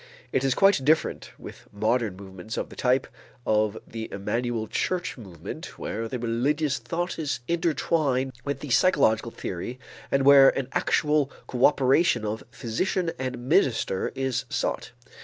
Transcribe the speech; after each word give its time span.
It 0.31 0.43
is 0.43 0.55
quite 0.55 0.83
different 0.83 1.29
with 1.37 1.71
modern 1.71 2.15
movements 2.15 2.57
of 2.57 2.69
the 2.69 2.75
type 2.75 3.05
of 3.45 3.77
the 3.85 4.09
Emmanuel 4.11 4.67
Church 4.67 5.15
Movement, 5.15 5.77
where 5.77 6.07
the 6.07 6.17
religious 6.17 6.79
thought 6.79 7.19
is 7.19 7.39
intertwined 7.47 8.33
with 8.43 8.61
the 8.61 8.71
psychological 8.71 9.29
theory 9.31 9.77
and 10.09 10.25
where 10.25 10.49
an 10.57 10.69
actual 10.73 11.31
coöperation 11.47 12.25
of 12.25 12.43
physician 12.49 13.11
and 13.19 13.47
minister 13.47 14.11
is 14.15 14.45
sought. 14.49 14.91